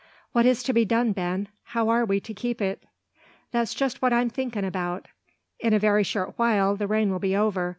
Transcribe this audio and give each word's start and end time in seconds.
"What 0.31 0.47
is 0.47 0.63
to 0.63 0.73
be 0.73 0.83
done, 0.83 1.11
Ben? 1.11 1.47
How 1.63 1.89
are 1.89 2.03
we 2.05 2.19
to 2.21 2.33
keep 2.33 2.59
it?" 2.59 2.81
"That's 3.51 3.75
just 3.75 4.01
what 4.01 4.11
I'm 4.11 4.31
thinkin' 4.31 4.65
about. 4.65 5.07
In 5.59 5.75
a 5.75 5.77
very 5.77 6.01
short 6.01 6.33
while 6.39 6.75
the 6.75 6.87
rain 6.87 7.11
will 7.11 7.19
be 7.19 7.37
over. 7.37 7.69